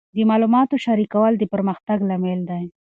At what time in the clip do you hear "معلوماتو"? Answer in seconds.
0.29-0.75